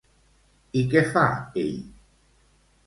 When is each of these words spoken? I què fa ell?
I 0.81 0.83
què 0.93 1.03
fa 1.11 1.27
ell? 1.67 1.79